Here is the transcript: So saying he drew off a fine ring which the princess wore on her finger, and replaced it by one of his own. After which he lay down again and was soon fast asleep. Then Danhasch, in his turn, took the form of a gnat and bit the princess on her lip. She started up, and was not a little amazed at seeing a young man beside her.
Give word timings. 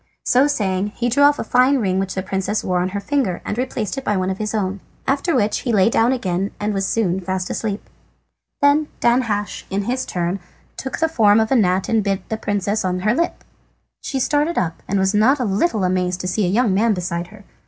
So 0.23 0.47
saying 0.47 0.93
he 0.95 1.09
drew 1.09 1.21
off 1.21 1.37
a 1.37 1.43
fine 1.43 1.77
ring 1.77 1.99
which 1.99 2.15
the 2.15 2.23
princess 2.23 2.63
wore 2.63 2.79
on 2.79 2.89
her 2.89 2.99
finger, 2.99 3.39
and 3.45 3.55
replaced 3.55 3.99
it 3.99 4.03
by 4.03 4.17
one 4.17 4.31
of 4.31 4.39
his 4.39 4.55
own. 4.55 4.79
After 5.05 5.35
which 5.35 5.59
he 5.59 5.71
lay 5.71 5.91
down 5.91 6.11
again 6.11 6.49
and 6.59 6.73
was 6.73 6.87
soon 6.87 7.19
fast 7.19 7.51
asleep. 7.51 7.87
Then 8.63 8.87
Danhasch, 8.99 9.63
in 9.69 9.83
his 9.83 10.07
turn, 10.07 10.39
took 10.75 10.97
the 10.97 11.07
form 11.07 11.39
of 11.39 11.51
a 11.51 11.55
gnat 11.55 11.87
and 11.87 12.03
bit 12.03 12.27
the 12.29 12.37
princess 12.37 12.83
on 12.83 13.01
her 13.01 13.13
lip. 13.13 13.43
She 13.99 14.19
started 14.19 14.57
up, 14.57 14.81
and 14.87 14.97
was 14.97 15.13
not 15.13 15.39
a 15.39 15.45
little 15.45 15.83
amazed 15.83 16.23
at 16.23 16.31
seeing 16.31 16.49
a 16.49 16.53
young 16.55 16.73
man 16.73 16.95
beside 16.95 17.27
her. 17.27 17.43